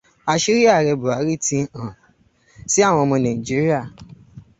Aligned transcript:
Àṣírí 0.31 0.61
ààrẹ 0.75 0.91
Bùhárí 1.01 1.33
ti 1.45 1.57
hàn 1.75 1.93
sí 2.71 2.79
àwọn 2.87 3.03
ọmọ 3.05 3.15
Nàíjíríà. 3.23 3.79